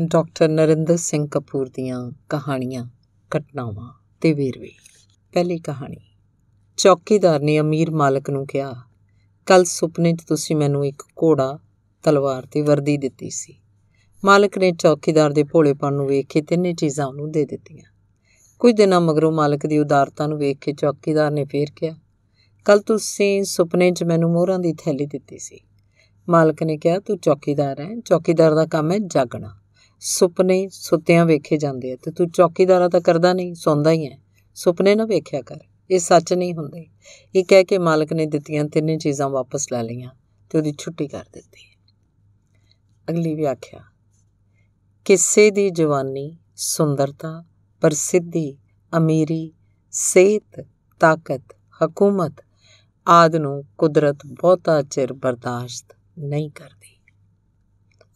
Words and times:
Doctor 0.00 0.48
Narendra 0.48 0.96
Singh 0.96 1.28
Kapoor 1.30 1.68
ਦੀਆਂ 1.68 2.12
ਕਹਾਣੀਆਂ, 2.28 2.86
ਘਟਨਾਵਾਂ 3.36 3.92
ਤੇ 4.20 4.32
ਵੇਰਵੇ। 4.32 4.70
ਪਹਿਲੀ 5.32 5.58
ਕਹਾਣੀ। 5.58 5.96
ਚੌਕੀਦਾਰ 6.76 7.40
ਨੇ 7.40 7.60
ਅਮੀਰ 7.60 7.90
ਮਾਲਕ 7.90 8.30
ਨੂੰ 8.30 8.46
ਕਿਹਾ 8.46 8.74
ਕੱਲ 9.46 9.64
ਸੁਪਨੇ 9.64 10.12
'ਚ 10.12 10.24
ਤੁਸੀਂ 10.26 10.56
ਮੈਨੂੰ 10.56 10.86
ਇੱਕ 10.86 11.02
ਘੋੜਾ, 11.02 11.58
ਤਲਵਾਰ 12.02 12.46
ਤੇ 12.46 12.62
ਵਰਦੀ 12.62 12.96
ਦਿੱਤੀ 12.96 13.30
ਸੀ। 13.30 13.54
ਮਾਲਕ 14.24 14.58
ਨੇ 14.58 14.72
ਚੌਕੀਦਾਰ 14.72 15.30
ਦੇ 15.30 15.44
ਭੋਲੇਪਣ 15.44 15.92
ਨੂੰ 15.92 16.06
ਵੇਖ 16.06 16.26
ਕੇ 16.26 16.42
ਤਿੰਨੇ 16.42 16.72
ਚੀਜ਼ਾਂ 16.72 17.06
ਉਹਨੂੰ 17.06 17.30
ਦੇ 17.32 17.44
ਦਿੱਤੀਆਂ। 17.44 17.84
ਕੁਝ 18.58 18.74
ਦਿਨਾਂ 18.74 19.00
ਮਗਰੋਂ 19.00 19.32
ਮਾਲਕ 19.32 19.66
ਦੀ 19.66 19.78
ਉਦਾਰਤਾ 19.78 20.26
ਨੂੰ 20.26 20.38
ਵੇਖ 20.38 20.58
ਕੇ 20.58 20.72
ਚੌਕੀਦਾਰ 20.72 21.30
ਨੇ 21.30 21.44
ਫੇਰ 21.44 21.66
ਕਿਹਾ 21.76 21.94
ਕੱਲ 22.64 22.80
ਤੁਸੀਂ 22.80 23.44
ਸੁਪਨੇ 23.44 23.90
'ਚ 23.90 24.04
ਮੈਨੂੰ 24.04 24.32
ਮੋਹਰਾਂ 24.32 24.58
ਦੀ 24.58 24.72
ਥੈਲੀ 24.72 25.06
ਦਿੱਤੀ 25.06 25.38
ਸੀ। 25.38 25.60
ਮਾਲਕ 26.28 26.62
ਨੇ 26.62 26.76
ਕਿਹਾ, 26.76 26.98
ਤੂੰ 26.98 27.18
ਚੌਕੀਦਾਰ 27.18 27.80
ਹੈ, 27.80 28.00
ਚੌਕੀਦਾਰ 28.00 28.54
ਦਾ 28.54 28.66
ਕੰਮ 28.66 28.92
ਹੈ 28.92 28.98
ਜਾਗਣਾ। 28.98 29.58
ਸੁਪਨੇ 30.02 30.68
ਸੁੱਤਿਆਂ 30.68 31.24
ਵੇਖੇ 31.26 31.56
ਜਾਂਦੇ 31.56 31.92
ਆ 31.92 31.96
ਤੇ 31.96 32.10
ਤੂੰ 32.10 32.28
ਚੌਕੀਦਾਰਾ 32.30 32.88
ਤਾਂ 32.88 33.00
ਕਰਦਾ 33.00 33.32
ਨਹੀਂ, 33.32 33.54
ਸੌਂਦਾ 33.54 33.90
ਹੀ 33.90 34.06
ਹੈ 34.06 34.18
ਸੁਪਨੇ 34.54 34.94
ਨਾ 34.94 35.04
ਵੇਖਿਆ 35.04 35.40
ਕਰ, 35.42 35.58
ਇਹ 35.90 35.98
ਸੱਚ 35.98 36.32
ਨਹੀਂ 36.32 36.54
ਹੁੰਦੇ। 36.54 36.86
ਇਹ 37.34 37.44
ਕਹਿ 37.44 37.64
ਕੇ 37.64 37.78
ਮਾਲਕ 37.78 38.12
ਨੇ 38.12 38.26
ਦਿੱਤੀਆਂ 38.26 38.64
ਤਿੰਨੇ 38.64 38.96
ਚੀਜ਼ਾਂ 38.98 39.28
ਵਾਪਸ 39.28 39.66
ਲੈ 39.72 39.82
ਲਈਆਂ 39.82 40.10
ਤੇ 40.50 40.58
ਉਹਦੀ 40.58 40.72
ਛੁੱਟੀ 40.78 41.06
ਕਰ 41.08 41.24
ਦਿੱਤੀ 41.32 41.70
ਅਗਲੀ 43.08 43.34
ਵਿਆਖਿਆ 43.34 43.80
ਕਿਸੇ 45.04 45.50
ਦੀ 45.50 45.70
ਜਵਾਨੀ 45.70 46.38
ਸੁੰਦਰਤਾ, 46.56 47.44
ਪ੍ਰਸਿੱਧੀ, 47.82 48.56
ਅਮੀਰੀ, 48.96 49.52
ਸਿਹਤ, 49.90 50.66
ਤਾਕਤ, 51.00 51.42
ਹਕੂਮਤ 51.84 52.44
ਆਦ 53.06 53.36
ਨੂੰ 53.36 53.62
ਕੁਦਰਤ 53.78 54.26
ਬਹੁਤਾ 54.26 54.82
ਚਿਰ 54.82 55.12
ਬਰਦਾਸ਼ਤ 55.12 55.96
ਨਹੀਂ 56.18 56.50
ਕਰਦੀ। 56.50 56.96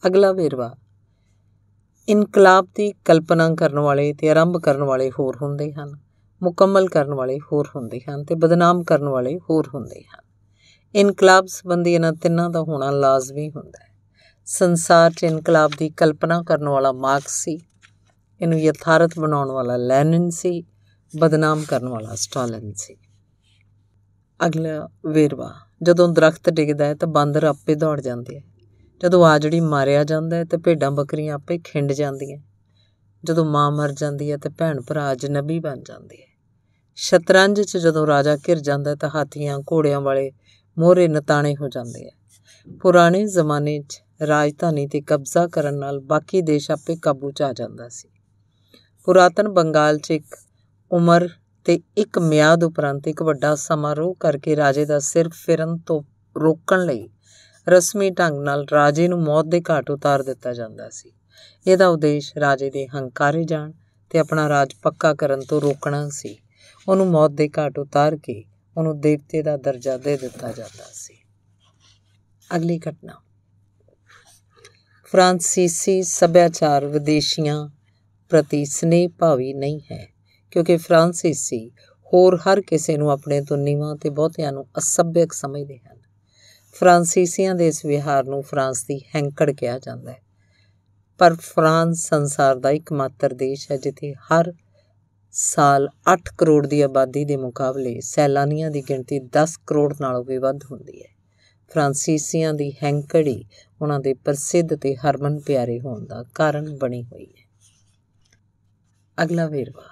ਅਗਲਾ 0.07 0.31
ਵੇਰਵਾ 0.31 0.75
ਇਨਕਲਾਬ 2.09 2.67
ਦੀ 2.75 2.93
ਕਲਪਨਾ 3.05 3.55
ਕਰਨ 3.55 3.79
ਵਾਲੇ 3.79 4.13
ਤੇ 4.13 4.29
ਆਰੰਭ 4.29 4.57
ਕਰਨ 4.57 4.83
ਵਾਲੇ 4.83 5.11
ਹੋਰ 5.11 5.37
ਹੁੰਦੇ 5.41 5.73
ਹਨ, 5.73 5.97
ਮੁਕੰਮਲ 6.43 6.87
ਕਰਨ 6.87 7.13
ਵਾਲੇ 7.13 7.39
ਹੋਰ 7.39 7.67
ਹੁੰਦੇ 7.75 7.99
ਹਨ 7.99 8.23
ਤੇ 8.23 8.35
ਬਦਨਾਮ 8.35 8.83
ਕਰਨ 8.83 9.09
ਵਾਲੇ 9.09 9.37
ਹੋਰ 9.37 9.69
ਹੁੰਦੇ 9.75 10.01
ਹਨ। 10.01 10.21
ਇਨਕਲਾਬ 10.95 11.45
ਸੰਬੰਧੀ 11.45 11.93
ਇਹਨਾਂ 11.93 12.13
ਤਿੰਨਾਂ 12.13 12.49
ਦਾ 12.49 12.61
ਹੋਣਾ 12.61 12.91
ਲਾਜ਼ਮੀ 12.91 13.49
ਹੁੰਦਾ 13.49 13.83
ਹੈ। 13.83 13.89
ਸੰਸਾਰ 14.45 15.11
'ਚ 15.11 15.23
ਇਨਕਲਾਬ 15.23 15.71
ਦੀ 15.77 15.89
ਕਲਪਨਾ 15.89 16.43
ਕਰਨ 16.43 16.69
ਵਾਲਾ 16.69 16.91
ਮਾਰਕਸ 16.91 17.43
ਸੀ, 17.43 17.59
ਇਹਨੂੰ 18.41 18.59
ਯਥਾਰਥ 18.59 19.19
ਬਣਾਉਣ 19.19 19.51
ਵਾਲਾ 19.51 19.77
ਲੈਨਿਨ 19.77 20.29
ਸੀ, 20.29 20.63
ਬਦਨਾਮ 21.19 21.63
ਕਰਨ 21.67 21.89
ਵਾਲਾ 21.89 22.15
ਸਟਾਲਿਨ 22.15 22.73
ਸੀ। 22.75 22.97
ਅਗਲਾ 24.45 24.89
ਵੇਰਵਾ, 25.05 25.53
ਜਦੋਂ 25.83 26.09
ਦਰਖਤ 26.09 26.49
ਡਿੱਗਦਾ 26.49 26.85
ਹੈ 26.85 26.95
ਤਾਂ 26.95 27.07
ਬਾਂਦਰ 27.07 27.43
ਆਪੇ 27.43 27.75
ਦੌੜ 27.75 28.01
ਜਾਂਦੇ 28.01 28.37
ਆ। 28.37 28.41
ਜਦੋਂ 29.01 29.25
ਆਜੜੀ 29.25 29.59
ਮਾਰਿਆ 29.59 30.03
ਜਾਂਦਾ 30.03 30.35
ਹੈ 30.35 30.43
ਤੇ 30.43 30.57
ਭੇਡਾਂ 30.57 30.91
ਬੱਕਰੀਆਂ 30.91 31.35
ਆਪੇ 31.35 31.57
ਖਿੰਡ 31.57 31.91
ਜਾਂਦੀਆਂ 31.91 32.37
ਜਦੋਂ 33.23 33.45
ਮਾਂ 33.45 33.71
ਮਰ 33.71 33.91
ਜਾਂਦੀ 33.91 34.31
ਹੈ 34.31 34.37
ਤੇ 34.37 34.49
ਭੈਣ 34.49 34.81
ਭਰਾ 34.81 35.11
ਅਜਨਬੀ 35.11 35.59
ਬਣ 35.59 35.81
ਜਾਂਦੇ 35.83 36.23
ਆ 36.23 36.27
ਸ਼ਤਰੰਜ 36.95 37.61
'ਚ 37.61 37.77
ਜਦੋਂ 37.77 38.07
ਰਾਜਾ 38.07 38.35
ਘਿਰ 38.35 38.59
ਜਾਂਦਾ 38.59 38.95
ਤਾਂ 38.95 39.09
ਹਾਥੀਆਂ 39.15 39.59
ਘੋੜਿਆਂ 39.59 40.01
ਵਾਲੇ 40.01 40.31
ਮੋਹਰੇ 40.77 41.07
ਨਤਾਣੇ 41.07 41.55
ਹੋ 41.55 41.69
ਜਾਂਦੇ 41.69 42.07
ਆ 42.07 42.11
ਪੁਰਾਣੇ 42.81 43.25
ਜ਼ਮਾਨੇ 43.25 43.79
'ਚ 43.79 44.01
ਰਾਜਧਾਨੀ 44.27 44.87
ਤੇ 44.87 45.01
ਕਬਜ਼ਾ 45.01 45.47
ਕਰਨ 45.47 45.77
ਨਾਲ 45.77 45.99
ਬਾਕੀ 45.99 46.41
ਦੇਸ਼ 46.41 46.71
ਆਪੇ 46.71 46.95
ਕਾਬੂ 46.95 47.31
'ਚ 47.31 47.41
ਆ 47.41 47.53
ਜਾਂਦਾ 47.53 47.89
ਸੀ। 47.89 48.09
ਪੁਰਾਤਨ 49.05 49.49
ਬੰਗਾਲ 49.49 49.97
'ਚ 49.97 50.11
ਇੱਕ 50.11 50.35
ਉਮਰ 50.91 51.29
ਤੇ 51.65 51.79
ਇੱਕ 51.97 52.19
ਮਿਆਦ 52.19 52.63
ਉਪਰੰਤ 52.63 53.07
ਇੱਕ 53.07 53.23
ਵੱਡਾ 53.23 53.55
ਸਮਾਰੋਹ 53.55 54.15
ਕਰਕੇ 54.15 54.55
ਰਾਜੇ 54.55 54.85
ਦਾ 54.85 54.99
ਸਿਰ 54.99 55.29
ਫਿਰਨ 55.29 55.77
ਤੋਂ 55.77 56.03
ਰੋਕਣ 56.35 56.85
ਲਈ 56.85 57.09
ਰਸਮੀ 57.69 58.09
ਢੰਗ 58.09 58.39
ਨਾਲ 58.39 58.65
ਰਾਜੇ 58.73 59.07
ਨੂੰ 59.07 59.23
ਮੌਤ 59.23 59.45
ਦੇ 59.45 59.61
ਘਾਟ 59.69 59.91
ਉਤਾਰ 59.91 60.23
ਦਿੱਤਾ 60.23 60.53
ਜਾਂਦਾ 60.53 60.89
ਸੀ। 60.89 61.11
ਇਹਦਾ 61.67 61.87
ਉਦੇਸ਼ 61.87 62.37
ਰਾਜੇ 62.37 62.69
ਦੇ 62.69 62.87
ਹੰਕਾਰੇ 62.87 63.43
ਜਾਣ 63.43 63.71
ਤੇ 64.09 64.19
ਆਪਣਾ 64.19 64.49
ਰਾਜ 64.49 64.73
ਪੱਕਾ 64.81 65.13
ਕਰਨ 65.13 65.41
ਤੋਂ 65.41 65.61
ਰੋਕਣਾ 65.61 66.09
ਸੀ। 66.09 66.37
ਉਹਨੂੰ 66.87 67.07
ਮੌਤ 67.07 67.31
ਦੇ 67.31 67.49
ਘਾਟ 67.57 67.79
ਉਤਾਰ 67.79 68.17
ਕੇ 68.17 68.43
ਉਹਨੂੰ 68.77 68.99
ਦੇਵਤੇ 69.01 69.41
ਦਾ 69.41 69.57
ਦਰਜਾ 69.57 69.97
ਦੇ 69.97 70.17
ਦਿੱਤਾ 70.17 70.51
ਜਾਂਦਾ 70.51 70.85
ਸੀ। 70.93 71.17
ਅਗਲੀ 72.55 72.79
ਘਟਨਾ। 72.79 73.13
ਫ੍ਰਾਂਸੀਸੀ 75.03 76.03
ਸੱਭਿਆਚਾਰ 76.03 76.85
ਵਿਦੇਸ਼ੀਆਂ 76.85 77.69
ਪ੍ਰਤੀ 78.29 78.65
ਸਨੇਹ 78.65 79.09
ਭਾਵੀ 79.09 79.53
ਨਹੀਂ 79.53 79.79
ਹੈ, 79.91 80.13
ਕਿਉਂਕਿ 80.51 80.77
ਫ੍ਰਾਂਸੀਸੀ 80.77 81.71
ਹੋਰ 82.13 82.37
ਹਰ 82.37 82.61
ਕਿਸੇ 82.61 82.97
ਨੂੰ 82.97 83.11
ਆਪਣੇ 83.11 83.41
ਤੋਂ 83.41 83.57
ਨੀਵਾਂ 83.57 83.95
ਤੇ 83.95 84.09
ਬਹੁਤਿਆਂ 84.09 84.51
ਨੂੰ 84.51 84.67
ਅਸਭਿਅਕ 84.77 85.33
ਸਮਝਦੇ 85.33 85.77
ਹਨ। 85.77 85.97
ਫ੍ਰਾਂਸੀਸੀਆਂ 86.79 87.55
ਦੇ 87.55 87.67
ਇਸ 87.67 87.85
ਵਿਹਾਰ 87.85 88.23
ਨੂੰ 88.23 88.43
ਫਰਾਂਸ 88.43 88.83
ਦੀ 88.83 88.99
ਹੈਂਕੜ 89.15 89.51
ਕਿਹਾ 89.51 89.79
ਜਾਂਦਾ 89.79 90.11
ਹੈ। 90.11 90.21
ਪਰ 91.17 91.35
ਫਰਾਂਸ 91.35 92.07
ਸੰਸਾਰ 92.09 92.55
ਦਾ 92.55 92.71
ਇੱਕਮਾਤਰ 92.71 93.33
ਦੇਸ਼ 93.33 93.71
ਹੈ, 93.71 93.77
ਜਿੱਥੇ 93.77 94.13
ਹਰ 94.13 94.53
ਸਾਲ 95.31 95.89
8 96.13 96.19
ਕਰੋੜ 96.37 96.67
ਦੀ 96.67 96.81
ਆਬਾਦੀ 96.81 97.25
ਦੇ 97.25 97.37
ਮੁਕਾਬਲੇ 97.37 98.01
ਸੈਲਾਨੀਆਂ 98.01 98.71
ਦੀ 98.71 98.81
ਗਿਣਤੀ 98.81 99.19
10 99.19 99.57
ਕਰੋੜ 99.67 99.93
ਨਾਲੋਂ 100.01 100.25
ਵੀ 100.25 100.37
ਵੱਧ 100.37 100.59
ਹੁੰਦੀ 100.71 101.01
ਹੈ। 101.01 101.09
ਫ੍ਰਾਂਸੀਸੀਆਂ 101.69 102.53
ਦੀ 102.53 102.71
ਹੈਂਕੜੀ 102.83 103.45
ਉਹਨਾਂ 103.81 103.99
ਦੇ 103.99 104.13
ਪ੍ਰਸਿੱਧ 104.13 104.75
ਤੇ 104.75 104.95
ਹਰਮਨ 104.95 105.39
ਪਿਆਰੇ 105.39 105.79
ਹੋਣ 105.79 106.05
ਦਾ 106.05 106.23
ਕਾਰਨ 106.35 106.77
ਬਣੀ 106.77 107.03
ਹੋਈ 107.03 107.25
ਹੈ। 107.25 107.47
ਅਗਲਾ 109.23 109.47
ਵੇਰਵਾ। 109.47 109.83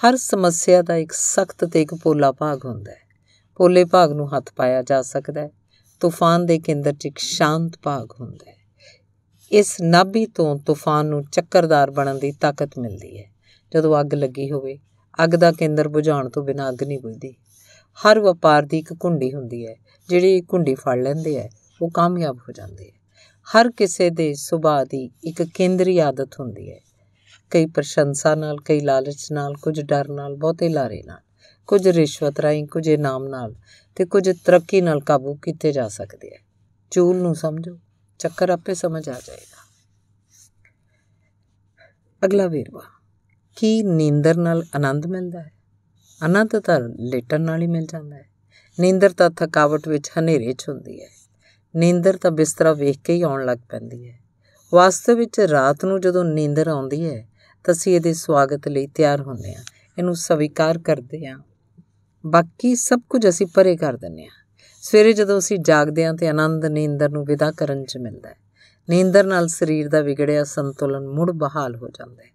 ਹਰ 0.00 0.16
ਸਮੱਸਿਆ 0.16 0.82
ਦਾ 0.82 0.96
ਇੱਕ 0.96 1.12
ਸਖਤ 1.12 1.64
ਤੇ 1.64 1.82
ਇੱਕ 1.82 1.94
ਪੋਲਾ 1.94 2.32
ਭਾਗ 2.32 2.64
ਹੁੰਦਾ 2.64 2.92
ਹੈ। 2.92 3.08
ਪੋਲੇ 3.56 3.84
ਭਾਗ 3.84 4.12
ਨੂੰ 4.12 4.36
ਹੱਥ 4.36 4.52
ਪਾਇਆ 4.56 4.82
ਜਾ 4.82 5.02
ਸਕਦਾ 5.02 5.40
ਹੈ। 5.40 5.57
ਤੂਫਾਨ 6.00 6.46
ਦੇ 6.46 6.58
ਕੇਂਦਰ 6.58 6.92
'ਚ 6.92 7.06
ਇੱਕ 7.06 7.18
ਸ਼ਾਂਤ 7.18 7.72
ਭਾਗ 7.82 8.08
ਹੁੰਦਾ 8.20 8.50
ਹੈ। 8.50 8.56
ਇਸ 9.52 9.80
ਨਾਭੀ 9.80 10.26
ਤੋਂ 10.26 10.58
ਤੂਫਾਨ 10.58 11.06
ਨੂੰ 11.06 11.24
ਚੱਕਰਦਾਰ 11.24 11.90
ਬਣਨ 11.90 12.18
ਦੀ 12.18 12.32
ਤਾਕਤ 12.32 12.78
ਮਿਲਦੀ 12.78 13.18
ਹੈ। 13.18 13.24
ਜਦੋਂ 13.74 14.00
ਅੱਗ 14.00 14.14
ਲੱਗੀ 14.14 14.50
ਹੋਵੇ, 14.50 14.78
ਅੱਗ 15.24 15.30
ਦਾ 15.30 15.52
ਕੇਂਦਰ 15.52 15.88
ਬੁਝਾਉਣ 15.88 16.28
ਤੋਂ 16.28 16.42
ਬਿਨਾਂ 16.42 16.68
ਅੱਗ 16.68 16.82
ਨਹੀਂ 16.82 16.98
ਬੁਝਦੀ। 16.98 17.34
ਹਰ 17.98 18.20
ਵਪਾਰ 18.20 18.62
ਦੀ 18.62 18.78
ਇੱਕ 18.78 18.94
ਕੁੰਡੀ 18.94 19.34
ਹੁੰਦੀ 19.34 19.66
ਹੈ, 19.66 19.74
ਜਿਹੜੀ 20.08 20.40
ਕੁੰਡੀ 20.40 20.74
ਫੜ 20.74 20.98
ਲੈਂਦੇ 20.98 21.38
ਹੈ, 21.38 21.50
ਉਹ 21.82 21.90
ਕਾਮਯਾਬ 21.90 22.38
ਹੋ 22.38 22.52
ਜਾਂਦੇ 22.52 22.84
ਹੈ। 22.84 22.98
ਹਰ 23.46 23.70
ਕਿਸੇ 23.70 24.10
ਦੇ 24.10 24.34
ਸੁਭਾਅ 24.34 24.84
ਦੀ 24.84 25.10
ਇੱਕ 25.24 25.42
ਕੇਂਦਰੀ 25.42 25.98
ਆਦਤ 25.98 26.40
ਹੁੰਦੀ 26.40 26.72
ਹੈ। 26.72 26.80
ਕਈ 27.50 27.66
ਪ੍ਰਸ਼ੰਸਾ 27.66 28.34
ਨਾਲ, 28.34 28.56
ਕਈ 28.56 28.80
ਲਾਲਚ 28.80 29.32
ਨਾਲ, 29.32 29.54
ਕੁਝ 29.54 29.80
ਡਰ 29.80 30.08
ਨਾਲ, 30.08 30.36
ਬਹੁਤੇ 30.36 30.68
ਲਾਰੇ 30.68 31.02
ਨਾਲ। 31.06 31.20
ਕੁਝ 31.68 31.88
ਰਿਸ਼ਵਤ 31.88 32.40
ਰਾਹੀਂ, 32.40 32.66
ਕੁਝ 32.66 32.88
ਇਨਾਮ 32.88 33.28
ਨਾਲ 33.28 33.54
ਤੇ 33.96 34.04
ਕੁਝ 34.04 34.30
ਤਰੱਕੀ 34.44 34.80
ਨਾਲ 34.80 35.00
ਕਾਬੂ 35.00 35.34
ਕੀਤੇ 35.34 35.72
ਜਾ 35.72 35.88
ਸਕਦੇ 35.88 36.34
ਆ। 36.34 36.38
ਚੂਲ 36.90 37.16
ਨੂੰ 37.16 37.34
ਸਮਝੋ, 37.34 37.78
ਚੱਕਰ 38.18 38.50
ਆਪੇ 38.50 38.74
ਸਮਝ 38.74 39.08
ਆ 39.08 39.20
ਜਾਏਗਾ। 39.26 39.58
ਅਗਲਾ 42.24 42.46
ਵੇਰਵਾ, 42.46 42.82
ਕੀ 43.56 43.82
ਨੀਂਦਰ 43.82 44.36
ਨਾਲ 44.36 44.64
ਆਨੰਦ 44.76 45.06
ਮਿਲਦਾ 45.06 45.42
ਹੈ? 45.42 45.52
ਆਨੰਦ 46.22 46.58
ਤਾਂ 46.58 46.80
ਲੇਟਣ 46.80 47.40
ਨਾਲ 47.40 47.62
ਹੀ 47.62 47.66
ਮਿਲ 47.66 47.86
ਜਾਂਦਾ 47.86 48.16
ਹੈ। 48.16 48.28
ਨੀਂਦਰ 48.80 49.10
ਤਾਂ 49.10 49.30
ਥਕਾਵਟ 49.30 49.88
ਵਿੱਚ 49.88 50.10
ਹਨੇਰੇ 50.18 50.52
'ਚ 50.52 50.68
ਹੁੰਦੀ 50.68 51.02
ਹੈ। 51.02 51.08
ਨੀਂਦਰ 51.76 52.16
ਤਾਂ 52.16 52.30
ਬਿਸਤਰਾ 52.30 52.72
ਵੇਖ 52.72 52.98
ਕੇ 52.98 53.14
ਹੀ 53.14 53.22
ਆਉਣ 53.22 53.46
ਲੱਗ 53.46 53.58
ਪੈਂਦੀ 53.68 54.08
ਹੈ। 54.08 54.18
ਵਾਸਤਵ 54.72 55.14
ਵਿੱਚ 55.14 55.40
ਰਾਤ 55.40 55.84
ਨੂੰ 55.84 56.00
ਜਦੋਂ 56.00 56.24
ਨੀਂਦਰ 56.24 56.68
ਆਉਂਦੀ 56.68 57.10
ਹੈ, 57.10 57.28
ਤਾਂ 57.64 57.74
ਅਸੀਂ 57.74 57.96
ਇਹਦੇ 57.96 58.12
ਸਵਾਗਤ 58.12 58.68
ਲਈ 58.68 58.86
ਤਿਆਰ 58.86 59.20
ਹੁੰਦੇ 59.20 59.54
ਹਾਂ। 59.54 59.64
ਇਹਨੂੰ 59.98 60.16
ਸਵੀਕਾਰ 60.16 60.78
ਕਰਦੇ 60.78 61.26
ਹਾਂ। 61.26 61.38
ਬਾਕੀ 62.28 62.74
ਸਭ 62.74 63.00
ਕੁਝ 63.08 63.28
ਅਸੀਂ 63.28 63.46
ਪਰੇ 63.46 63.76
ਕਰ 63.76 63.96
ਦਿੰਦੇ 63.96 64.24
ਹਾਂ। 64.24 64.30
ਸਵੇਰੇ 64.82 65.12
ਜਦੋਂ 65.12 65.38
ਅਸੀਂ 65.38 65.58
ਜਾਗਦੇ 65.58 66.04
ਹਾਂ 66.04 66.14
ਤੇ 66.14 66.28
ਆਨੰਦ 66.28 66.64
ਨੀਂਦਰ 66.64 67.10
ਨੂੰ 67.10 67.24
ਵਿਦਾ 67.24 67.52
ਕਰਨ 67.52 67.84
'ਚ 67.84 67.96
ਮਿਲਦਾ 67.96 68.28
ਹੈ। 68.28 68.36
ਨੀਂਦਰ 68.90 69.24
ਨਾਲ 69.24 69.48
ਸਰੀਰ 69.48 69.88
ਦਾ 69.88 70.00
ਵਿਗੜਿਆ 70.00 70.44
ਸੰਤੁਲਨ 70.44 71.08
ਮੁੜ 71.08 71.30
ਬਹਾਲ 71.30 71.76
ਹੋ 71.76 71.88
ਜਾਂਦਾ 71.88 72.22
ਹੈ। 72.22 72.30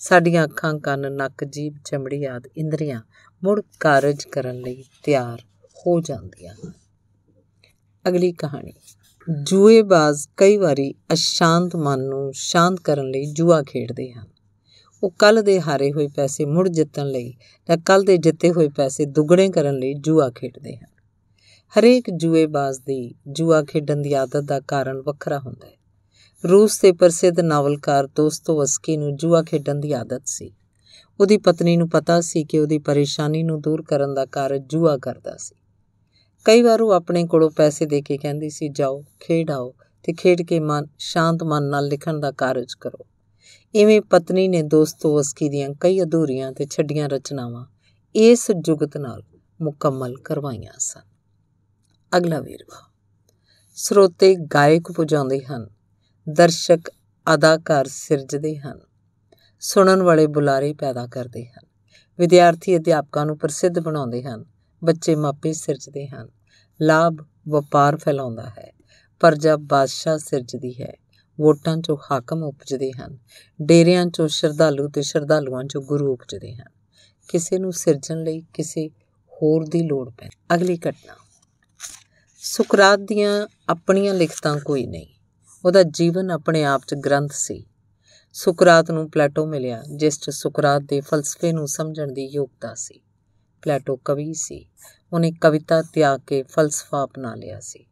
ਸਾਡੀਆਂ 0.00 0.44
ਅੱਖਾਂ, 0.44 0.78
ਕੰਨ, 0.78 1.12
ਨੱਕ, 1.12 1.44
ਜੀਭ, 1.44 1.74
ਚਮੜੀ 1.84 2.24
ਆਦ 2.24 2.48
ਇੰਦਰੀਆਂ 2.56 3.02
ਮੁੜ 3.44 3.62
ਕਾਰਜ 3.80 4.24
ਕਰਨ 4.24 4.60
ਲਈ 4.60 4.84
ਤਿਆਰ 5.04 5.38
ਹੋ 5.64 6.00
ਜਾਂਦੀਆਂ 6.00 6.54
ਹਨ। 6.54 6.72
ਅਗਲੀ 8.08 8.32
ਕਹਾਣੀ। 8.32 8.72
ਜੂਏਬਾਜ਼ 9.42 10.28
ਕਈ 10.36 10.56
ਵਾਰੀ 10.56 10.94
ਅਸ਼ਾਂਤ 11.12 11.76
ਮਨ 11.76 12.00
ਨੂੰ 12.00 12.32
ਸ਼ਾਂਤ 12.34 12.80
ਕਰਨ 12.80 13.10
ਲਈ 13.10 13.32
ਜੂਆ 13.32 13.62
ਖੇਡਦੇ 13.62 14.12
ਹਨ। 14.12 14.33
ਉਹ 15.04 15.10
ਕੱਲ 15.10 15.42
ਦੇ 15.42 15.60
ਹਾਰੇ 15.60 15.92
ਹੋਏ 15.92 16.08
ਪੈਸੇ 16.08 16.44
ਮੁੜ 16.44 16.68
ਜਿੱਤਣ 16.68 17.06
ਲਈ 17.06 17.30
ਜਾਂ 17.68 17.78
ਕੱਲ 17.78 18.02
ਦੇ 18.02 18.16
ਜਿੱਤੇ 18.16 18.52
ਹੋਏ 18.52 18.68
ਪੈਸੇ 18.68 19.04
ਦੁੱਗਣੇ 19.04 19.50
ਕਰਨ 19.50 19.74
ਲਈ 19.74 19.94
ਜੂਆ 19.94 20.30
ਖੇਡਦੇ 20.30 20.76
ਹਨ। 20.76 20.86
ਹਰੇਕ 21.78 22.10
ਜੂਏਬਾਜ਼ 22.10 22.80
ਦੀ 22.80 23.14
ਜੂਆ 23.26 23.62
ਖੇਡਣ 23.62 23.96
ਦੀ 23.96 24.12
ਆਦਤ 24.12 24.40
ਦਾ 24.40 24.60
ਕਾਰਨ 24.60 25.02
ਵੱਖਰਾ 25.02 25.38
ਹੁੰਦਾ 25.38 25.66
ਹੈ। 25.66 25.72
ਰੂਸ 26.50 26.80
ਦੇ 26.80 26.92
ਪ੍ਰਸਿੱਧ 26.92 27.40
ਨਾਵਲਕਾਰ 27.40 28.06
ਦੋਸਤੋਵਸਕੀ 28.06 28.96
ਨੂੰ 28.96 29.16
ਜੂਆ 29.16 29.42
ਖੇਡਣ 29.42 29.74
ਦੀ 29.74 29.92
ਆਦਤ 29.92 30.22
ਸੀ। 30.26 30.54
ਉਹਦੀ 31.20 31.36
ਪਤਨੀ 31.36 31.76
ਨੂੰ 31.76 31.88
ਪਤਾ 31.88 32.20
ਸੀ 32.20 32.44
ਕਿ 32.44 32.58
ਉਹਦੀ 32.58 32.78
ਪਰੇਸ਼ਾਨੀ 32.78 33.42
ਨੂੰ 33.42 33.60
ਦੂਰ 33.60 33.82
ਕਰਨ 33.82 34.14
ਦਾ 34.14 34.26
ਕਾਰਜ 34.26 34.62
ਜੂਆ 34.66 34.96
ਕਰਦਾ 34.96 35.36
ਸੀ। 35.36 35.54
ਕਈ 36.44 36.62
ਵਾਰ 36.62 36.82
ਉਹ 36.82 36.90
ਆਪਣੇ 36.90 37.26
ਕੋਲੋਂ 37.26 37.50
ਪੈਸੇ 37.50 37.86
ਦੇ 37.86 38.02
ਕੇ 38.02 38.16
ਕਹਿੰਦੀ 38.16 38.50
ਸੀ, 38.50 38.68
ਜਾਓ, 38.68 39.04
ਖੇਡ 39.20 39.50
ਆਓ 39.50 39.74
ਤੇ 40.02 40.12
ਖੇਡ 40.12 40.42
ਕੇ 40.42 40.60
ਮਨ, 40.60 40.86
ਸ਼ਾਂਤ 40.98 41.42
ਮਨ 41.44 41.62
ਨਾਲ 41.62 41.86
ਲਿਖਣ 41.86 42.20
ਦਾ 42.20 42.30
ਕਾਰਜ 42.30 42.74
ਕਰੋ। 42.80 43.06
ਇਵੇਂ 43.74 44.00
ਪਤਨੀ 44.00 44.48
ਨੇ 44.48 44.62
ਦੋਸਤੋਵਸਕੀ 44.62 45.48
ਦੀਆਂ 45.48 45.70
ਕਈ 45.80 46.02
ਅਧੂਰੀਆਂ 46.02 46.52
ਤੇ 46.52 46.66
ਛੱਡੀਆਂ 46.66 47.08
ਰਚਨਾਵਾਂ 47.08 47.66
ਇਸ 48.14 48.50
ਜੁਗਤ 48.60 48.96
ਨਾਲ 48.96 49.22
ਮੁਕੰਮਲ 49.62 50.16
ਕਰਵਾਈਆਂ 50.16 50.72
ਸਨ। 50.78 51.00
ਅਗਲਾ 52.16 52.40
ਵੇਰਵਾ। 52.40 52.90
ਸਰੋਤੇ 53.74 54.34
ਗਾਇਕ 54.34 54.92
ਪੁਜਾਉਂਦੇ 54.92 55.40
ਹਨ, 55.40 55.68
ਦਰਸ਼ਕ 56.28 56.90
ਅਦਾਕਾਰ 57.34 57.88
ਸਿਰਜਦੇ 57.88 58.56
ਹਨ, 58.56 58.80
ਸੁਣਨ 59.60 60.02
ਵਾਲੇ 60.02 60.26
ਬੁਲਾਰੇ 60.26 60.72
ਪੈਦਾ 60.72 61.06
ਕਰਦੇ 61.06 61.46
ਹਨ, 61.46 61.66
ਵਿਦਿਆਰਥੀ 62.18 62.76
ਅਧਿਆਪਕਾਂ 62.76 63.26
ਨੂੰ 63.26 63.38
ਪ੍ਰਸਿੱਧ 63.38 63.78
ਬਣਾਉਂਦੇ 63.78 64.22
ਹਨ, 64.22 64.44
ਬੱਚੇ 64.84 65.14
ਮਾਪੇ 65.14 65.52
ਸਿਰਜਦੇ 65.52 66.06
ਹਨ, 66.06 66.28
ਲਾਭ 66.82 67.16
ਵਪਾਰ 67.48 67.96
ਫੈਲਾਉਂਦਾ 67.96 68.42
ਹੈ, 68.42 68.72
ਪਰਜਾ 69.20 69.56
ਬਾਦਸ਼ਾਹ 69.56 70.18
ਸਿਰਜਦੀ 70.18 70.82
ਹੈ। 70.82 70.92
ਵੋਟਾਂ 71.40 71.76
'ਚੋਂ 71.76 71.96
ਹਾਕਮ 72.12 72.42
ਉਪਜਦੇ 72.42 72.92
ਹਨ, 72.92 73.18
ਡੇਰਿਆਂ 73.62 74.06
'ਚੋਂ 74.06 74.28
ਸ਼ਰਧਾਲੂ 74.28 74.88
ਤੇ 74.88 75.02
ਸ਼ਰਧਾਲੂਆਂ 75.02 75.64
'ਚੋਂ 75.64 75.82
ਗੁਰੂ 75.82 76.12
ਉਪਜਦੇ 76.12 76.54
ਹਨ। 76.54 76.68
ਕਿਸੇ 77.28 77.58
ਨੂੰ 77.58 77.72
ਸਿਰਜਣ 77.72 78.22
ਲਈ 78.22 78.40
ਕਿਸੇ 78.54 78.88
ਹੋਰ 79.32 79.66
ਦੀ 79.66 79.82
ਲੋੜ 79.82 80.10
ਪੈ, 80.10 80.28
ਅਗਲੀ 80.54 80.78
ਘਟਨਾ। 80.78 81.14
ਸੁਕਰਾਤ 82.38 82.98
ਦੀਆਂ 82.98 83.46
ਆਪਣੀਆਂ 83.68 84.14
ਲਿਖਤਾਂ 84.14 84.56
ਕੋਈ 84.60 84.86
ਨਹੀਂ, 84.86 85.06
ਉਹਦਾ 85.64 85.82
ਜੀਵਨ 85.82 86.30
ਆਪਣੇ 86.30 86.64
ਆਪ 86.64 86.82
'ਚ 86.86 86.94
ਗ੍ਰੰਥ 86.94 87.32
ਸੀ। 87.32 87.64
ਸੁਕਰਾਤ 88.32 88.90
ਨੂੰ 88.90 89.10
ਪਲੇਟੋ 89.10 89.46
ਮਿਲਿਆ, 89.46 89.82
ਜਿਸ 89.96 90.20
'ਚ 90.20 90.30
ਸੁਕਰਾਤ 90.30 90.82
ਦੇ 90.82 91.00
ਫਲਸਫੇ 91.00 91.52
ਨੂੰ 91.52 91.68
ਸਮਝਣ 91.68 92.12
ਦੀ 92.12 92.26
ਯੋਗਤਾ 92.26 92.74
ਸੀ। 92.74 93.00
ਪਲੇਟੋ 93.62 93.96
ਕਵੀ 93.96 94.32
ਸੀ, 94.34 94.66
ਉਹਨੇ 95.12 95.32
ਕਵਿਤਾ 95.32 95.82
ਤਿਆਗ 95.82 96.20
ਕੇ 96.26 96.42
ਫਲਸਫਾ 96.42 97.04
ਅਪਣਾ 97.04 97.34
ਲਿਆ 97.34 97.60
ਸੀ। 97.60 97.86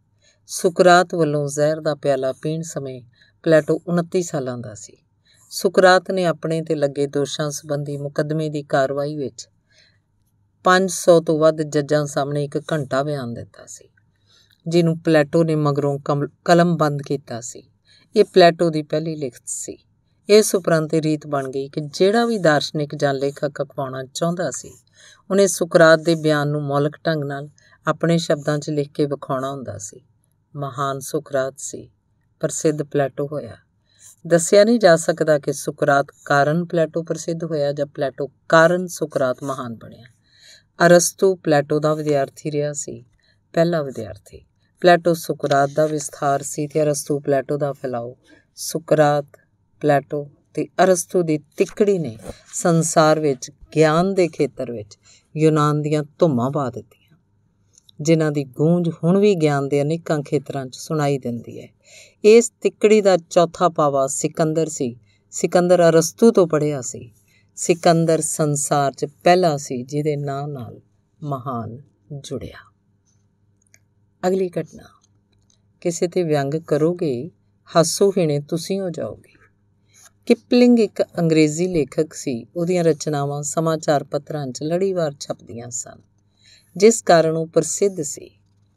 ਸੁਕਰਾਤ 0.49 1.15
ਵੱਲੋਂ 1.15 1.47
ਜ਼ਹਿਰ 1.49 1.81
ਦਾ 1.81 1.95
ਪਿਆਲਾ 1.95 2.33
ਪੀਣ 2.33 2.63
ਸਮੇਂ 2.63 3.01
ਪਲੇਟੋ 3.45 3.79
29 3.89 4.23
ਸਾਲਾਂ 4.23 4.57
ਦਾ 4.59 4.75
ਸੀ। 4.75 4.97
ਸੁਕਰਾਤ 5.53 6.11
ਨੇ 6.11 6.25
ਆਪਣੇ 6.25 6.61
ਤੇ 6.63 6.75
ਲੱਗੇ 6.75 7.07
ਦੋਸ਼ਾਂ 7.07 7.51
ਸੰਬੰਧੀ 7.51 7.97
ਮੁਕੱਦਮੇ 7.97 8.49
ਦੀ 8.49 8.63
ਕਾਰਵਾਈ 8.63 9.17
ਵਿੱਚ 9.17 9.49
500 10.65 11.19
ਤੋਂ 11.21 11.39
ਵੱਧ 11.39 11.63
ਜੱਜਾਂ 11.63 12.05
ਸਾਹਮਣੇ 12.07 12.45
ਇੱਕ 12.45 12.59
ਘੰਟਾ 12.73 13.03
ਬਿਆਨ 13.03 13.35
ਦਿੱਤਾ 13.35 13.67
ਸੀ, 13.67 13.89
ਜਿਹਨੂੰ 14.67 14.99
ਪਲੇਟੋ 14.99 15.45
ਨੇ 15.45 15.55
ਮਗਰੋਂ 15.55 15.99
ਕਲਮ 16.45 16.77
ਬੰਦ 16.77 17.03
ਕੀਤਾ 17.03 17.41
ਸੀ। 17.41 17.63
ਇਹ 18.17 18.25
ਪਲੇਟੋ 18.25 18.71
ਦੀ 18.71 18.83
ਪਹਿਲੀ 18.83 19.17
ਲਿਖਤ 19.17 19.43
ਸੀ। 19.47 19.79
ਇਸ 20.29 20.55
ਉਪਰੰਤ 20.55 20.95
ਰੀਤ 20.95 21.27
ਬਣ 21.27 21.51
ਗਈ 21.51 21.69
ਕਿ 21.69 21.81
ਜਿਹੜਾ 21.81 22.27
ਵੀ 22.27 22.39
ਦਾਰਸ਼ਨਿਕ 22.39 22.95
ਜਾਂ 22.95 23.15
ਲੇਖਕ 23.15 23.63
ਅਖਵਾਉਣਾ 23.63 24.05
ਚਾਹੁੰਦਾ 24.05 24.51
ਸੀ, 24.51 24.75
ਉਹਨੇ 25.31 25.47
ਸੁਕਰਾਤ 25.47 26.01
ਦੇ 26.01 26.15
ਬਿਆਨ 26.15 26.49
ਨੂੰ 26.49 26.63
ਮੌਲਿਕ 26.63 26.97
ਢੰਗ 27.07 27.25
ਨਾਲ 27.25 27.49
ਆਪਣੇ 27.87 28.19
ਸ਼ਬਦਾਂ 28.19 28.59
'ਚ 28.59 28.71
ਲਿਖ 28.71 28.93
ਕੇ 28.93 29.07
ਵਿਖਾਉਣਾ 29.07 29.51
ਹੁੰਦਾ 29.51 29.79
ਸੀ। 29.79 30.01
ਮਹਾਨ 30.57 30.99
ਸੁਕਰਾਤ 31.01 31.55
ਸੀ, 31.59 31.91
ਪ੍ਰਸਿੱਧ 32.41 32.83
ਪਲੇਟੋ 32.83 33.29
ਹੋਇਆ। 33.33 33.57
ਦੱਸਿਆ 34.27 34.65
ਨਹੀਂ 34.65 34.79
ਜਾ 34.79 34.97
ਸਕਦਾ 34.97 35.39
ਕਿ 35.39 35.53
ਸੁਕਰਾਤ 35.53 36.07
ਕਾਰਨ 36.25 36.65
ਪਲੇਟੋ 36.65 37.03
ਪ੍ਰਸਿੱਧ 37.03 37.45
ਹੋਇਆ 37.45 37.73
ਜਾਂ 37.73 37.87
ਪਲੇਟੋ 37.87 38.31
ਕਾਰਨ 38.49 38.87
ਸੁਕਰਾਤ 38.87 39.43
ਮਹਾਨ 39.43 39.75
ਬਣਿਆ। 39.75 40.05
ਅਰਸਤੂ 40.87 41.35
ਪਲੇਟੋ 41.37 41.81
ਦਾ 41.81 41.95
ਵਿਦਿਆਰਥੀ 41.95 42.51
ਰਿਹਾ 42.51 42.73
ਸੀ, 42.73 43.05
ਪਹਿਲਾ 43.53 43.83
ਵਿਦਿਆਰਥੀ। 43.83 44.47
ਪਲੇਟੋ 44.81 45.15
ਸੁਕਰਾਤ 45.15 45.71
ਦਾ 45.77 45.87
ਵਿਸਥਾਰ 45.87 46.43
ਸੀ 46.43 46.67
ਤੇ 46.67 46.83
ਅਰਸਤੂ 46.83 47.21
ਪਲੇਟੋ 47.21 47.57
ਦਾ 47.57 47.73
ਫੈਲਾਓ। 47.73 48.17
ਸੁਕਰਾਤ 48.55 49.27
ਪਲੇਟੋ 49.81 50.31
ਤੇ 50.55 50.67
ਅਰਸਤੂ 50.85 51.23
ਦੀ 51.23 51.39
ਤਿੱਕੜੀ 51.39 51.99
ਨੇ 51.99 52.19
ਸੰਸਾਰ 52.55 53.21
ਵਿੱਚ, 53.21 53.51
ਗਿਆਨ 53.75 54.15
ਦੇ 54.15 54.29
ਖੇਤਰ 54.29 54.73
ਵਿੱਚ 54.73 54.99
ਯੂਨਾਨ 55.37 55.83
ਦੀਆਂ 55.83 56.05
ਧੁੰਮਾਂ 56.19 56.51
ਪਾ 56.51 56.71
ਦਿੱਤੀਆਂ। 56.71 57.02
ਜਿਨ੍ਹਾਂ 58.03 58.33
ਦੀ 58.33 58.45
ਗੂੰਜ 58.45 58.91
ਹੁਣ 59.05 59.19
ਵੀ 59.19 59.35
ਗਿਆਨ 59.35 59.69
ਦੇ 59.69 59.83
ਅਨੇਕਾਂ 59.83 60.23
ਖੇਤਰਾਂ 60.23 60.67
'ਚ 60.67 60.77
ਸੁਣਾਈ 60.77 61.19
ਦਿੰਦੀ 61.19 61.61
ਹੈ। 61.61 61.69
ਇਸ 62.25 62.53
ਤਿੱਕੜੀ 62.61 63.01
ਦਾ 63.01 63.17
ਚੌਥਾ 63.17 63.69
ਪਾਵਾ 63.69 64.07
ਸਿਕੰਦਰ 64.07 64.69
ਸੀ। 64.69 64.97
ਸਿਕੰਦਰ 65.31 65.89
ਅਰਸਤੂ 65.89 66.31
ਤੋਂ 66.31 66.47
ਪੜਿਆ 66.47 66.81
ਸੀ। 66.81 67.13
ਸਿਕੰਦਰ 67.57 68.21
ਸੰਸਾਰ 68.21 68.93
'ਚ 68.93 69.05
ਪਹਿਲਾ 69.05 69.57
ਸੀ 69.57 69.83
ਜਿਹਦੇ 69.83 70.17
ਨਾਂ 70.17 70.49
ਨਾਲ 70.49 70.81
ਮਹਾਨ 71.23 71.79
ਜੁੜਿਆ। 72.13 72.73
ਅਗਲੀ 74.29 74.51
ਘਟਨਾ। 74.61 74.83
ਕਿਸੇ 75.81 76.09
ਤੇ 76.09 76.23
ਵਿਅੰਗ 76.23 76.55
ਕਰੋਗੇ, 76.55 77.31
ਹਾਸੋ 77.77 78.13
ਹੀਣੇ 78.19 78.41
ਤੁਸੀਂ 78.41 78.81
ਹੋ 78.81 78.91
ਜਾਓਗੇ। 78.91 79.33
ਕਿਪਲਿੰਗ 80.27 80.81
ਇੱਕ 80.81 81.03
ਅੰਗਰੇਜ਼ੀ 81.19 81.67
ਲੇਖਕ 81.67 82.15
ਸੀ। 82.15 82.47
ਉਹਦੀਆਂ 82.57 82.85
ਰਚਨਾਵਾਂ 82.85 83.43
ਸਮਾਚਾਰ 83.43 84.05
ਪੱਤਰਾਂ 84.05 84.47
'ਚ 84.47 84.63
ਲੜੀਵਾਰ 84.63 85.15
ਛਪਦੀਆਂ 85.21 85.71
ਸਨ। 85.71 86.12
ਜਿਸ 86.77 87.03
ਕਾਰਨ 87.03 87.37
ਉਹ 87.37 87.47
ਪ੍ਰਸਿੱਧ 87.47 88.03
ਸੀ। 88.03 88.31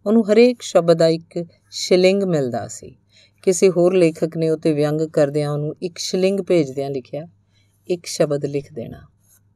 ਉਹਨੂੰ 0.06 0.31
ਹਰੇਕ 0.31 0.62
ਸ਼ਬਦ 0.62 0.97
ਦਾ 0.97 1.07
ਇੱਕ 1.07 1.45
ਸ਼ਿਲਿੰਗ 1.71 2.24
ਮਿਲਦਾ 2.24 2.68
ਸੀ। 2.68 2.95
ਕਿਸੇ 3.44 3.69
ਹੋਰ 3.69 3.94
ਲੇਖਕ 3.94 4.38
ਨੇ 4.38 4.50
ਉਤੇ 4.50 4.74
ਵਿਅੰਗ 4.74 5.01
ਕਰਦਿਆਂ 5.01 5.51
ਉਹਨੂੰ 5.51 5.75
ਇੱਕ 5.81 5.97
ਸ਼ਿਲਿੰਗ 5.97 6.39
ਭੇਜਦਿਆਂ 6.39 6.89
ਲਿਖਿਆ, 6.89 7.27
ਇੱਕ 7.88 8.06
ਸ਼ਬਦ 8.06 8.45
ਲਿਖ 8.45 8.74
ਦੇਣਾ। 8.74 9.01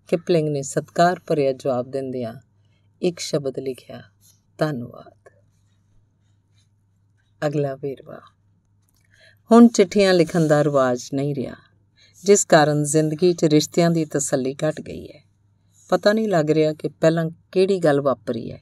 ਕਿਪਲਿੰਗ 0.08 0.50
ਨੇ 0.50 0.62
ਸਤਕਾਰ 0.62 1.20
ਭਰਿਆ 1.28 1.52
ਜਵਾਬ 1.52 1.92
ਦਿੰਦਿਆਂ 1.92 2.34
ਇੱਕ 3.02 3.20
ਸ਼ਬਦ 3.20 3.60
ਲਿਖਿਆ, 3.60 4.02
ਧੰਨਵਾਦ। 4.58 5.30
ਅਗਲਾ 7.48 7.76
ਵੇਰਵਾ। 7.76 8.20
ਹੁਣ 9.52 9.68
ਚਿੱਠੀਆਂ 9.68 10.14
ਲਿਖਣ 10.14 10.48
ਦਾ 10.48 10.64
ਰਿਵਾਜ 10.64 11.02
ਨਹੀਂ 11.14 11.36
ਰਿਹਾ, 11.36 11.56
ਜਿਸ 12.24 12.46
ਕਾਰਨ 12.46 12.84
ਜ਼ਿੰਦਗੀ 12.84 13.34
'ਚ 13.34 13.46
ਰਿਸ਼ਤਿਆਂ 13.46 13.92
ਦੀ 13.92 14.06
ਤਸੱਲੀ 14.06 14.54
ਘਟ 14.54 14.82
ਗਈ 14.82 15.08
ਹੈ। 15.08 15.29
ਪਤਾ 15.90 16.14
ਨਹੀਂ 16.14 16.30
ਲੱਗ 16.30 16.52
ਰਿਹਾ 16.52 16.74
ਕਿ 16.74 16.90
ਪਹਿਲਾਂ 16.90 17.30
ਕਿਹੜੀ 17.52 17.80
ਗੱਲ 17.80 18.02
ਵਾਪਰੀ 18.02 18.52
ਹੈ। 18.52 18.62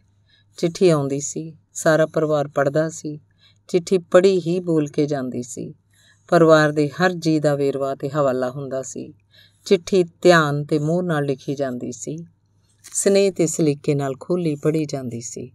ਚਿੱਠੀ 0.57 0.89
ਆਉਂਦੀ 0.89 1.19
ਸੀ, 1.19 1.57
ਸਾਰਾ 1.73 2.05
ਪਰਿਵਾਰ 2.05 2.47
ਪੜਦਾ 2.47 2.89
ਸੀ, 2.89 3.19
ਚਿੱਠੀ 3.67 3.97
ਪੜੀ 3.97 4.39
ਹੀ 4.39 4.59
ਬੋਲ 4.59 4.87
ਕੇ 4.87 5.05
ਜਾਂਦੀ 5.05 5.43
ਸੀ। 5.43 5.73
ਪਰਿਵਾਰ 6.27 6.71
ਦੇ 6.71 6.89
ਹਰ 6.89 7.13
ਜੀ 7.13 7.39
ਦਾ 7.39 7.55
ਵੇਰਵਾ 7.55 7.95
ਤੇ 7.95 8.09
ਹਵਾਲਾ 8.09 8.51
ਹੁੰਦਾ 8.51 8.81
ਸੀ। 8.81 9.13
ਚਿੱਠੀ 9.65 10.03
ਧਿਆਨ 10.03 10.65
ਤੇ 10.65 10.79
ਮੋਹ 10.79 11.03
ਨਾਲ 11.03 11.25
ਲਿਖੀ 11.25 11.55
ਜਾਂਦੀ 11.55 11.91
ਸੀ। 11.91 12.25
ਸਨੇਹ 12.83 13.31
ਤੇ 13.31 13.47
ਸਲੀਕੇ 13.47 13.95
ਨਾਲ 13.95 14.13
ਖੋਲੀ 14.19 14.55
ਪੜੀ 14.55 14.85
ਜਾਂਦੀ 14.85 15.21
ਸੀ। 15.21 15.51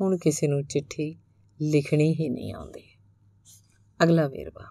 ਹੁਣ 0.00 0.16
ਕਿਸੇ 0.16 0.46
ਨੂੰ 0.46 0.64
ਚਿੱਠੀ 0.64 1.16
ਲਿਖਣੀ 1.62 2.14
ਹੀ 2.14 2.28
ਨਹੀਂ 2.28 2.54
ਆਉਂਦੀ। 2.54 2.82
ਅਗਲਾ 4.02 4.28
ਵੇਰਵਾ। 4.28 4.64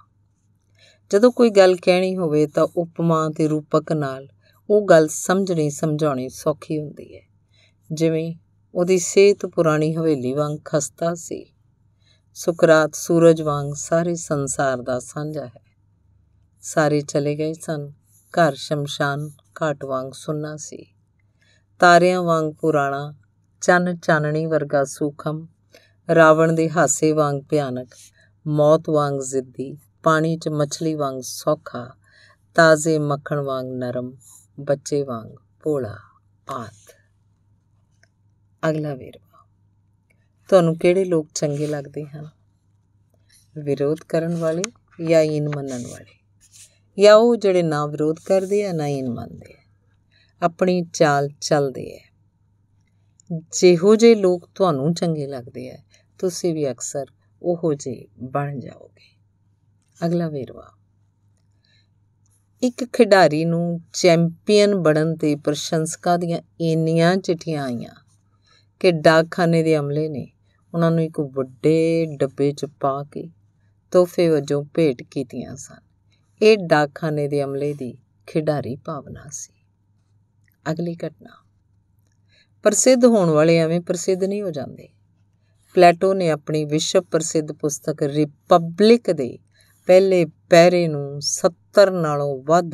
ਜਦੋਂ 1.09 1.31
ਕੋਈ 1.31 1.49
ਗੱਲ 1.49 1.75
ਕਹਿਣੀ 1.75 2.17
ਹੋਵੇ 2.17 2.47
ਤਾਂ 2.47 2.67
ਉਪਮਾ 2.77 3.29
ਤੇ 3.29 3.47
ਰੂਪਕ 3.47 3.91
ਨਾਲ 3.91 4.27
ਉਹ 4.73 4.85
ਗੱਲ 4.85 5.07
ਸਮਝਣੀ 5.07 5.69
ਸਮਝਾਉਣੀ 5.69 6.29
ਸੌਖੀ 6.29 6.79
ਹੁੰਦੀ 6.79 7.15
ਹੈ। 7.15 7.21
ਜਿਵੇਂ 7.93 8.35
ਉਹਦੀ 8.75 8.99
ਸਿਹਤ 8.99 9.45
ਪੁਰਾਣੀ 9.45 9.95
ਹਵੇਲੀ 9.95 10.33
ਵਾਂਗ 10.33 10.57
ਖਸਤਾ 10.65 11.13
ਸੀ। 11.13 11.53
ਸੁਕਰਾਤ 12.33 12.95
ਸੂਰਜ 12.95 13.41
ਵਾਂਗ 13.41 13.73
ਸਾਰੇ 13.73 14.15
ਸੰਸਾਰ 14.15 14.81
ਦਾ 14.81 14.99
ਸਾਂਝਾ 14.99 15.45
ਹੈ। 15.45 15.77
ਸਾਰੇ 16.61 17.01
ਚਲੇ 17.01 17.35
ਗਏ 17.35 17.53
ਸਨ। 17.53 17.91
ਘਰ 18.29 18.53
ਸ਼ਮਸ਼ਾਨ 18.55 19.31
ਘਾਟ 19.61 19.85
ਵਾਂਗ 19.85 20.11
ਸੁੰਨਾ 20.13 20.55
ਸੀ। 20.57 20.85
ਤਾਰਿਆਂ 21.79 22.21
ਵਾਂਗ 22.21 22.53
ਪੁਰਾਣਾ, 22.61 23.15
ਚੰਨ 23.61 23.97
ਚਾਨਣੀ 23.97 24.45
ਵਰਗਾ 24.45 24.83
ਸੂਖਮ, 24.83 25.47
ਰਾਵਣ 26.15 26.53
ਦੇ 26.53 26.69
ਹਾਸੇ 26.69 27.11
ਵਾਂਗ 27.11 27.41
ਭਿਆਨਕ, 27.49 27.89
ਮੌਤ 28.47 28.89
ਵਾਂਗ 28.89 29.19
ਜ਼ਿੱਦੀ, 29.19 29.77
ਪਾਣੀ 30.03 30.37
'ਚ 30.37 30.49
ਮੱਛਲੀ 30.49 30.95
ਵਾਂਗ 30.95 31.21
ਸੌਖਾ, 31.21 31.89
ਤਾਜ਼ੇ 32.55 32.99
ਮੱਖਣ 32.99 33.39
ਵਾਂਗ 33.39 33.65
ਨਰਮ 33.65 34.15
ਬੱਚੇ 34.61 35.03
ਵਾਂਗ 35.03 35.29
ਭੋਲਾ 35.63 35.97
ਆਤ 36.49 36.95
ਅਗਲਾ 38.69 38.95
ਵੇਰਵਾ। 38.95 39.47
ਤੁਹਾਨੂੰ 40.47 40.77
ਕਿਹੜੇ 40.77 41.05
ਲੋਕ 41.05 41.27
ਚੰਗੇ 41.35 41.67
ਲੱਗਦੇ 41.67 42.05
ਹਨ? 42.05 42.29
ਵਿਰੋਧ 43.63 43.97
ਕਰਨ 44.09 44.35
ਵਾਲੇ 44.35 44.63
ਜਾਂ 45.07 45.21
ਇਨ 45.21 45.49
ਮੰਨਣ 45.55 45.87
ਵਾਲੇ? 45.87 46.21
ਜਾਂ 47.01 47.15
ਉਹ 47.15 47.35
ਜਿਹੜੇ 47.35 47.63
ਨਾ 47.63 47.87
ਵਿਰੋਧ 47.87 48.15
ਕਰਦੇ 48.25 48.65
ਆ, 48.65 48.73
ਨਾ 48.73 48.87
ਇਨ 48.87 49.09
ਮੰਨਦੇ 49.09 49.53
ਆ? 49.53 49.57
ਆਪਣੀ 50.41 50.85
ਚਾਲ 50.93 51.29
ਚੱਲਦੇ 51.41 51.97
ਆ। 51.97 51.99
ਜਿਹੋ 53.51 53.95
ਜੇ 53.95 54.15
ਲੋਕ 54.15 54.49
ਤੁਹਾਨੂੰ 54.55 54.93
ਚੰਗੇ 54.93 55.27
ਲੱਗਦੇ 55.27 55.71
ਆ, 55.71 55.77
ਤੁਸੀਂ 56.17 56.53
ਵੀ 56.53 56.71
ਅਕਸਰ 56.71 57.05
ਉਹੋ 57.41 57.73
ਜਿਹੇ 57.73 58.07
ਬਣ 58.23 58.59
ਜਾਓਗੇ। 58.59 59.17
ਅਗਲਾ 60.05 60.29
ਵੇਰਵਾ। 60.29 60.80
ਇੱਕ 62.63 62.85
ਖਿਡਾਰੀ 62.93 63.45
ਨੂੰ 63.45 63.81
ਚੈਂਪੀਅਨ 63.93 64.75
ਬਣਨ 64.75 65.15
ਤੇ 65.15 65.35
ਪ੍ਰਸ਼ੰਸਕਾਂ 65.35 66.19
ਦੀਆਂ 66.19 66.41
ਇੰਨੀਆਂ 66.61 67.17
ਚਿੱਠੀਆਂ 67.17 67.63
ਆਈਆਂ 67.63 67.93
ਕਿ 68.79 68.91
ਡਾਕਖਾਨੇ 68.91 69.63
ਦੇ 69.63 69.77
ਅਮਲੇ 69.77 70.09
ਨੇ 70.09 70.31
ਉਹਨਾਂ 70.73 70.91
ਨੂੰ 70.91 71.03
ਇੱਕ 71.03 71.19
ਵੱਡੇ 71.19 72.05
ਡੱਬੇ 72.19 72.51
'ਚ 72.51 72.65
ਪਾ 72.65 73.03
ਕੇ 73.03 73.29
ਤੋਹਫੇ 73.91 74.29
ਵਜੋਂ 74.29 74.63
ਭੇਟ 74.73 75.03
ਕੀਤੀਆਂ 75.03 75.55
ਸਨ। 75.55 75.75
ਇਹ 76.41 76.57
ਡਾਕਖਾਨੇ 76.57 77.27
ਦੇ 77.27 77.43
ਅਮਲੇ 77.43 77.73
ਦੀ 77.73 77.97
ਖਿਡਾਰੀ 78.27 78.75
ਭਾਵਨਾ 78.75 79.23
ਸੀ। 79.31 79.65
ਅਗਲੀ 80.71 80.95
ਘਟਨਾ। 80.95 81.45
ਪ੍ਰਸਿੱਧ 82.63 83.05
ਹੋਣ 83.05 83.29
ਵਾਲੇ 83.29 83.57
ਐਵੇਂ 83.57 83.81
ਪ੍ਰਸਿੱਧ 83.81 84.23
ਨਹੀਂ 84.23 84.41
ਹੋ 84.41 84.51
ਜਾਂਦੇ। 84.51 84.89
ਪਲੇਟੋ 85.73 86.13
ਨੇ 86.13 86.29
ਆਪਣੀ 86.29 86.65
ਵਿਸ਼ਵ 86.65 87.01
ਪ੍ਰਸਿੱਧ 87.01 87.51
ਪੁਸਤਕ 87.51 88.03
ਰਿਪਬਲਿਕ 88.03 89.11
ਦੇ 89.11 89.39
ਪਹਿਲੇ 89.87 90.25
ਪੈਰੇ 90.25 90.87
ਨੂੰ 90.87 91.21
70 91.21 91.89
ਨਾਲੋਂ 91.89 92.43
ਵੱਧ 92.43 92.71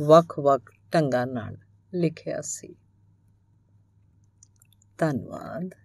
ਵੱਖ-ਵੱਖ 0.00 0.62
ਢੰਗਾਂ 0.94 1.26
ਨਾਲ 1.26 1.56
ਲਿਖਿਆ 1.94 2.40
ਸੀ। 2.40 2.76
ਧੰਨਵਾਦ। 4.98 5.81